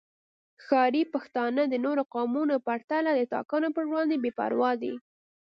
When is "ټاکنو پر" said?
3.33-3.83